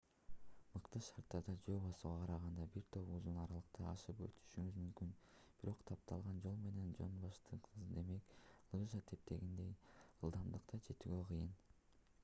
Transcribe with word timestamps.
мыкты 0.75 0.99
шарттарда 1.07 1.53
жөө 1.65 1.75
басууга 1.81 2.21
караганда 2.21 2.65
бир 2.75 2.87
топ 2.97 3.11
узун 3.17 3.37
аралыктарды 3.41 3.89
ашып 3.91 4.23
өтүшүңүз 4.29 4.79
мүмкүн 4.79 5.11
бирок 5.59 5.85
тапталган 5.91 6.41
жол 6.47 6.57
менен 6.63 6.89
жонбаштыксыз 7.01 7.87
демейки 7.99 8.41
лыжа 8.81 9.03
тепкендегидей 9.13 10.01
ылдамдыкка 10.01 10.83
жетүүгө 10.91 11.25
кыйын 11.31 11.57